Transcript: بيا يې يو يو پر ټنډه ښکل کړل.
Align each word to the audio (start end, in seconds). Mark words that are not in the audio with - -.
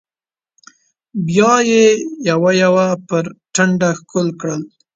بيا 1.25 1.53
يې 1.69 1.85
يو 2.29 2.41
يو 2.63 2.73
پر 3.07 3.23
ټنډه 3.53 3.89
ښکل 3.99 4.27
کړل. 4.39 4.61